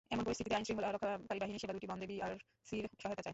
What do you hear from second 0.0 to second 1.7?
এমন পরিস্থিতিতে আইনশৃঙ্খলা রক্ষাকারী বাহিনী